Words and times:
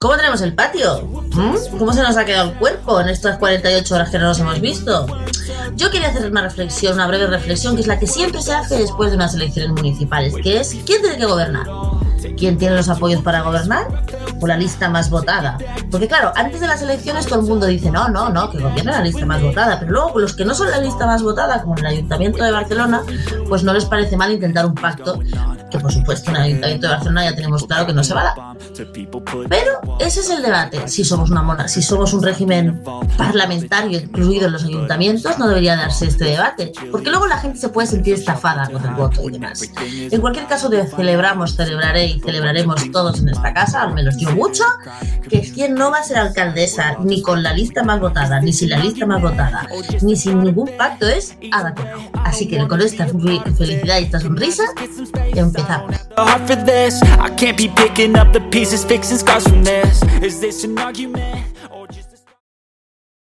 tenemos 0.00 0.40
el 0.42 0.54
patio? 0.54 1.02
¿Mm? 1.32 1.76
¿Cómo 1.76 1.92
se 1.92 2.02
nos 2.02 2.16
ha 2.16 2.24
quedado 2.24 2.50
el 2.50 2.58
cuerpo 2.58 3.00
en 3.00 3.08
estas 3.08 3.36
48 3.38 3.94
horas 3.96 4.10
que 4.10 4.18
no 4.18 4.26
nos 4.26 4.38
hemos 4.38 4.60
visto? 4.60 5.06
Yo 5.74 5.90
quería 5.90 6.08
hacer 6.08 6.30
una 6.30 6.42
reflexión, 6.42 6.94
una 6.94 7.08
breve 7.08 7.26
reflexión, 7.26 7.74
que 7.74 7.80
es 7.80 7.88
la 7.88 7.98
que 7.98 8.06
siempre 8.06 8.40
se 8.40 8.54
hace 8.54 8.78
después 8.78 9.10
de 9.10 9.16
unas 9.16 9.34
elecciones 9.34 9.72
municipales, 9.72 10.34
que 10.40 10.60
es 10.60 10.76
¿quién 10.86 11.02
tiene 11.02 11.16
que 11.16 11.26
gobernar? 11.26 11.66
¿Quién 12.36 12.58
tiene 12.58 12.76
los 12.76 12.88
apoyos 12.88 13.22
para 13.22 13.42
gobernar? 13.42 13.86
O 14.40 14.46
la 14.46 14.56
lista 14.56 14.88
más 14.88 15.10
votada. 15.10 15.58
Porque 15.90 16.08
claro, 16.08 16.32
antes 16.36 16.60
de 16.60 16.66
las 16.66 16.82
elecciones 16.82 17.26
todo 17.26 17.40
el 17.40 17.46
mundo 17.46 17.66
dice, 17.66 17.90
no, 17.90 18.08
no, 18.08 18.30
no, 18.30 18.50
que 18.50 18.58
gobierne 18.58 18.92
la 18.92 19.02
lista 19.02 19.26
más 19.26 19.42
votada. 19.42 19.78
Pero 19.78 19.92
luego 19.92 20.18
los 20.18 20.34
que 20.34 20.44
no 20.44 20.54
son 20.54 20.70
la 20.70 20.78
lista 20.78 21.06
más 21.06 21.22
votada, 21.22 21.62
como 21.62 21.76
en 21.78 21.86
el 21.86 21.92
Ayuntamiento 21.92 22.42
de 22.44 22.52
Barcelona, 22.52 23.02
pues 23.48 23.64
no 23.64 23.72
les 23.72 23.84
parece 23.84 24.16
mal 24.16 24.32
intentar 24.32 24.66
un 24.66 24.74
pacto, 24.74 25.20
que 25.70 25.78
por 25.78 25.92
supuesto 25.92 26.30
en 26.30 26.36
el 26.36 26.42
Ayuntamiento 26.42 26.86
de 26.86 26.92
Barcelona 26.94 27.24
ya 27.30 27.34
tenemos 27.34 27.64
claro 27.66 27.86
que 27.86 27.92
no 27.92 28.04
se 28.04 28.14
va 28.14 28.20
a 28.20 28.24
dar. 28.24 28.58
Pero 29.48 29.80
ese 30.00 30.20
es 30.20 30.30
el 30.30 30.42
debate. 30.42 30.88
Si 30.88 31.04
somos 31.04 31.30
una 31.30 31.42
mona, 31.42 31.68
si 31.68 31.82
somos 31.82 32.12
un 32.12 32.22
régimen 32.22 32.82
parlamentario 33.16 33.98
incluido 33.98 34.46
en 34.46 34.52
los 34.52 34.64
ayuntamientos, 34.64 35.38
no 35.38 35.48
debería 35.48 35.76
darse 35.76 36.06
este 36.06 36.24
debate. 36.24 36.72
Porque 36.90 37.10
luego 37.10 37.26
la 37.26 37.38
gente 37.38 37.58
se 37.58 37.68
puede 37.68 37.86
sentir 37.86 38.14
estafada 38.14 38.68
con 38.70 38.84
el 38.84 38.94
voto 38.94 39.22
y 39.28 39.32
demás. 39.32 39.62
En 40.10 40.20
cualquier 40.20 40.46
caso, 40.46 40.70
celebramos, 40.96 41.56
celebraré 41.56 42.07
y 42.08 42.20
celebraremos 42.20 42.90
todos 42.90 43.20
en 43.20 43.28
esta 43.28 43.52
casa, 43.54 43.82
al 43.82 43.94
menos 43.94 44.16
yo 44.18 44.30
mucho, 44.32 44.64
que 45.28 45.40
quien 45.40 45.74
no 45.74 45.90
va 45.90 45.98
a 45.98 46.02
ser 46.02 46.18
alcaldesa 46.18 46.96
ni 47.00 47.22
con 47.22 47.42
la 47.42 47.52
lista 47.52 47.82
más 47.82 48.00
votada, 48.00 48.40
ni 48.40 48.52
sin 48.52 48.70
la 48.70 48.78
lista 48.78 49.06
más 49.06 49.20
votada, 49.20 49.68
ni 50.02 50.16
sin 50.16 50.42
ningún 50.42 50.70
pacto 50.76 51.08
es 51.08 51.36
Ada 51.52 51.74
Así 52.24 52.48
que 52.48 52.66
con 52.66 52.80
esta 52.80 53.06
felicidad 53.06 53.98
y 54.00 54.04
esta 54.04 54.20
sonrisa, 54.20 54.64
empezamos. 55.34 55.96